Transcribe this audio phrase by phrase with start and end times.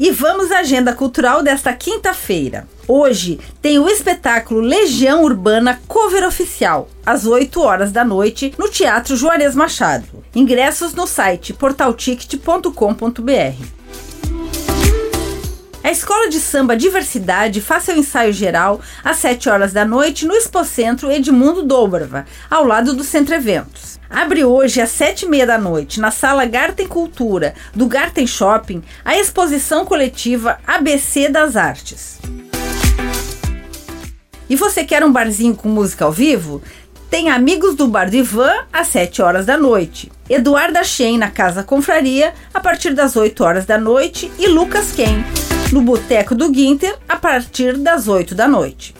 [0.00, 2.66] E vamos à agenda cultural desta quinta-feira.
[2.88, 9.14] Hoje tem o espetáculo Legião Urbana Cover Oficial, às 8 horas da noite, no Teatro
[9.14, 10.24] Juarez Machado.
[10.34, 13.62] Ingressos no site portalticket.com.br.
[15.84, 20.32] A Escola de Samba Diversidade faz seu ensaio geral às 7 horas da noite no
[20.32, 23.89] Expocentro Edmundo Dobrava, ao lado do Centro Eventos.
[24.10, 28.82] Abre hoje às sete e meia da noite, na sala Garten Cultura, do Garten Shopping,
[29.04, 32.18] a exposição coletiva ABC das Artes.
[34.48, 36.60] E você quer um barzinho com música ao vivo?
[37.08, 40.10] Tem Amigos do Bar do Ivan às 7 horas da noite.
[40.28, 45.24] Eduarda Shen na Casa Confraria a partir das 8 horas da noite e Lucas Ken
[45.72, 48.99] no Boteco do Guinter a partir das 8 da noite